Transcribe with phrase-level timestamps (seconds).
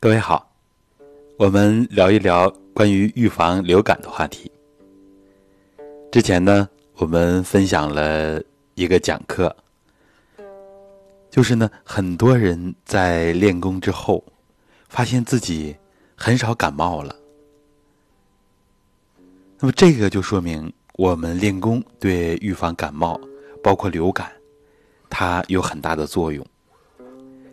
[0.00, 0.48] 各位好，
[1.36, 4.48] 我们聊一聊关于预防流感的话题。
[6.12, 8.40] 之前呢，我们分享了
[8.76, 9.54] 一个讲课，
[11.28, 14.22] 就是呢，很多人在练功之后，
[14.88, 15.76] 发现自己
[16.14, 17.16] 很少感冒了。
[19.58, 23.20] 那么这个就说明我们练功对预防感冒，
[23.64, 24.30] 包括流感，
[25.10, 26.46] 它有很大的作用。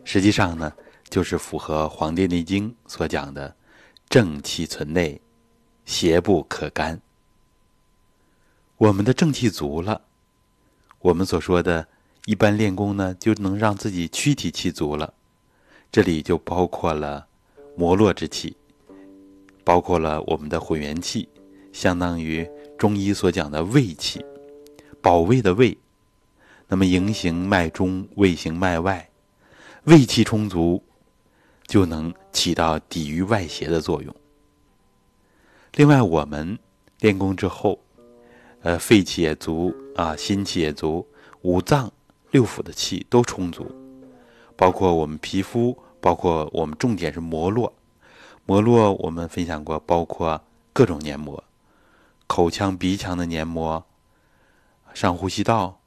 [0.03, 0.71] 实际上呢，
[1.09, 3.55] 就是符合《黄帝内经》所讲的
[4.09, 5.21] “正气存内，
[5.85, 6.99] 邪不可干”。
[8.77, 10.01] 我们的正气足了，
[10.99, 11.87] 我们所说的
[12.25, 15.13] 一般练功呢，就能让自己躯体气足了。
[15.91, 17.27] 这里就包括了
[17.77, 18.57] 摩络之气，
[19.63, 21.29] 包括了我们的混元气，
[21.71, 22.45] 相当于
[22.77, 24.25] 中医所讲的胃气，
[25.01, 25.77] 保卫的卫。
[26.67, 29.09] 那么营行脉中，胃行脉外。
[29.83, 30.83] 胃气充足，
[31.67, 34.15] 就能起到抵御外邪的作用。
[35.73, 36.57] 另外，我们
[36.99, 37.79] 练功之后，
[38.61, 41.07] 呃，肺气也足啊，心气也足，
[41.41, 41.91] 五脏
[42.31, 43.69] 六腑的气都充足，
[44.55, 47.73] 包括我们皮肤，包括我们重点是膜络。
[48.45, 50.41] 膜络我们分享过，包括
[50.71, 51.43] 各种黏膜，
[52.27, 53.85] 口腔、鼻腔的黏膜，
[54.93, 55.79] 上呼吸道，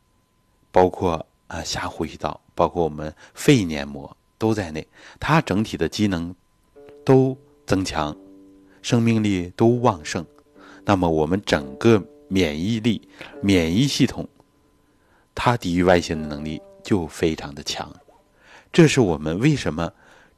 [0.70, 1.24] 包括。
[1.48, 4.86] 啊，下呼吸道包括我们肺黏膜都在内，
[5.20, 6.34] 它整体的机能
[7.04, 7.36] 都
[7.66, 8.16] 增强，
[8.80, 10.24] 生命力都旺盛。
[10.84, 13.06] 那么我们整个免疫力、
[13.42, 14.26] 免疫系统，
[15.34, 17.92] 它抵御外邪的能力就非常的强。
[18.72, 19.92] 这是我们为什么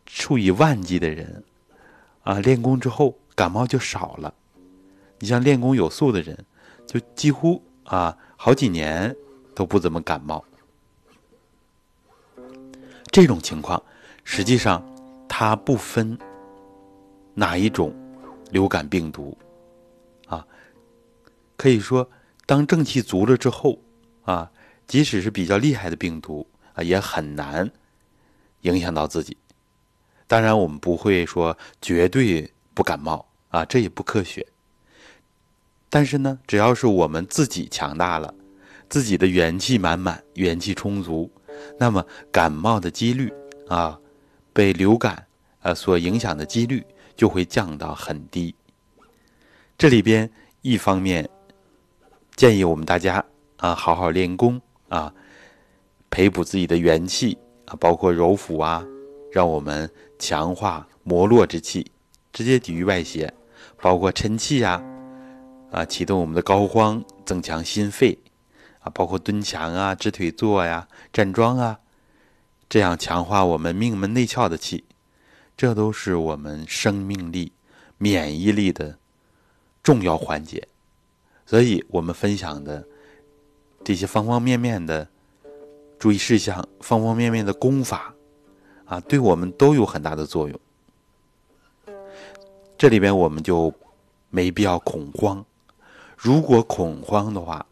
[0.06, 1.44] 数以万计的人
[2.22, 4.34] 啊，练功之后感冒就少了。
[5.18, 6.44] 你像练功有素的人，
[6.86, 9.14] 就几乎啊好几年
[9.54, 10.44] 都不怎么感冒。
[13.10, 13.82] 这种情况，
[14.22, 14.84] 实际上
[15.28, 16.16] 它不分
[17.34, 17.92] 哪一种
[18.50, 19.36] 流感病毒
[20.26, 20.46] 啊，
[21.56, 22.08] 可以说，
[22.46, 23.78] 当正气足了之后
[24.22, 24.50] 啊，
[24.86, 27.68] 即使是比较厉害的病毒啊，也很难
[28.60, 29.36] 影响到自己。
[30.28, 34.46] 当然，我们不会说绝对不感冒啊，这也不科学。
[35.88, 38.32] 但是呢，只要是我们自己强大了，
[38.88, 41.28] 自己的元气满满，元气充足。
[41.78, 43.32] 那么感冒的几率
[43.68, 43.98] 啊，
[44.52, 45.26] 被流感
[45.60, 46.84] 啊所影响的几率
[47.16, 48.54] 就会降到很低。
[49.78, 50.30] 这里边
[50.62, 51.28] 一方面
[52.36, 53.24] 建议我们大家
[53.56, 55.12] 啊好好练功啊，
[56.10, 58.84] 培补自己的元气啊，包括揉腹啊，
[59.32, 61.90] 让我们强化摩络之气，
[62.32, 63.32] 直接抵御外邪，
[63.80, 64.82] 包括沉气呀
[65.70, 68.18] 啊，启动我们的膏肓，增强心肺。
[68.92, 71.78] 包括蹲墙啊、直腿坐呀、站桩啊，
[72.68, 74.84] 这样强化我们命门内窍的气，
[75.56, 77.52] 这都是我们生命力、
[77.98, 78.98] 免疫力的
[79.82, 80.66] 重要环节。
[81.46, 82.86] 所以，我们分享的
[83.82, 85.08] 这些方方面面的
[85.98, 88.14] 注意事项、方方面面的功法
[88.84, 90.60] 啊，对我们都有很大的作用。
[92.78, 93.74] 这里边我们就
[94.30, 95.44] 没必要恐慌。
[96.16, 97.66] 如果恐慌的话，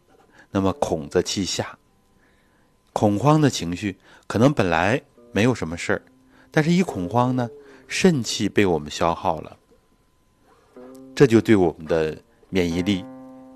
[0.50, 1.78] 那么恐则气下，
[2.92, 6.03] 恐慌的情绪可能本来没有什么事儿，
[6.50, 7.50] 但是一恐慌呢，
[7.86, 9.56] 肾气被我们消耗了，
[11.14, 13.04] 这就对我们的免疫力，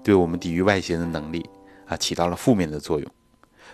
[0.05, 1.49] 对我们抵御外邪的能力
[1.87, 3.11] 啊，起到了负面的作用。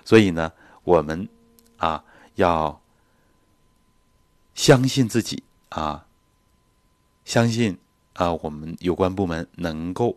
[0.05, 0.53] 所以呢，
[0.85, 1.29] 我们
[1.77, 2.05] 啊
[2.37, 2.81] 要
[4.55, 6.07] 相信自己啊，
[7.25, 7.77] 相信
[8.15, 10.17] 啊我们有关部门能够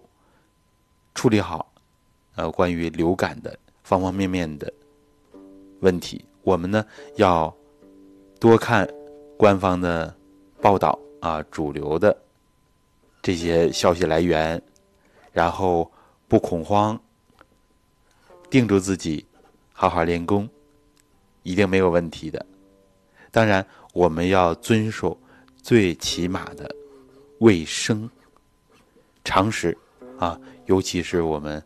[1.16, 1.70] 处理好。
[2.36, 4.72] 呃，关于流感的方方面面的
[5.81, 7.53] 问题，我们呢要
[8.40, 8.88] 多看
[9.38, 10.16] 官方的
[10.62, 12.18] 报道啊，主流的
[13.22, 14.62] 这些消息来源，
[15.34, 15.92] 然后
[16.30, 16.97] 不恐慌，
[18.50, 19.25] 定住自己，
[19.74, 20.48] 好好练功，
[21.44, 22.44] 一定没有问题的。
[23.30, 25.19] 当然，我们要遵守
[25.62, 26.74] 最起码的
[27.39, 28.10] 卫生
[29.25, 29.77] 常识
[30.18, 31.62] 啊，尤其是我们。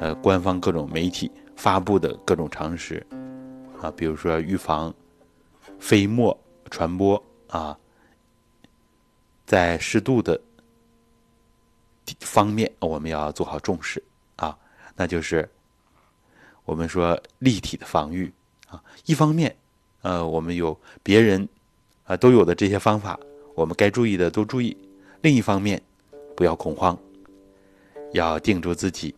[0.00, 3.04] 呃，官方各种媒体发布的各种常识，
[3.80, 4.94] 啊，比如说预防
[5.80, 6.36] 飞沫
[6.70, 7.76] 传播啊，
[9.44, 10.40] 在适度的
[12.20, 14.00] 方面，我们要做好重视
[14.36, 14.56] 啊，
[14.94, 15.48] 那就是
[16.64, 18.32] 我们说立体的防御
[18.68, 18.82] 啊。
[19.04, 19.54] 一方面，
[20.02, 21.48] 呃，我们有别人
[22.04, 23.18] 啊都有的这些方法，
[23.56, 24.76] 我们该注意的都注意；
[25.22, 25.82] 另一方面，
[26.36, 26.96] 不要恐慌，
[28.12, 29.12] 要定住自己。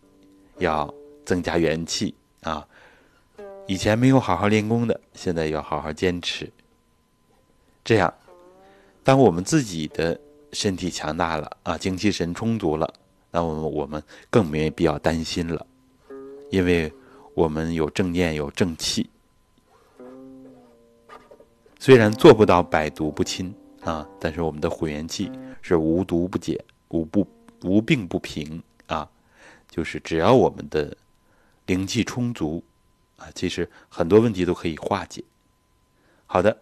[0.61, 0.91] 要
[1.25, 2.65] 增加元气啊！
[3.67, 6.49] 以前没有好好练功的，现在要好好坚持。
[7.83, 8.13] 这样，
[9.03, 10.19] 当我们自己的
[10.53, 12.91] 身体强大了啊，精气神充足了，
[13.31, 15.65] 那我们我们更没必要担心了，
[16.49, 16.91] 因为
[17.33, 19.09] 我们有正念，有正气。
[21.79, 25.31] 虽然做不到百毒不侵啊，但是我们的混元气
[25.61, 27.25] 是无毒不解、无不
[27.63, 28.61] 无病不平，
[29.71, 30.95] 就是只要我们的
[31.65, 32.63] 灵气充足
[33.17, 35.23] 啊，其实很多问题都可以化解。
[36.27, 36.55] 好的，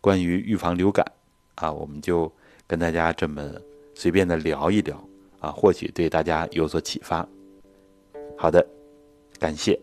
[0.00, 1.06] 关于预防流感
[1.54, 2.32] 啊，我们就
[2.66, 3.48] 跟大家这么
[3.94, 4.96] 随便的聊一聊
[5.38, 7.28] 啊，或许对大家有所启发。
[8.36, 8.66] 好的，
[9.38, 9.78] 感谢。